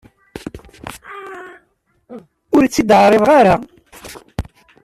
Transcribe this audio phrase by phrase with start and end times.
[2.55, 3.55] Ur tt-id-ɛriḍeɣ ara.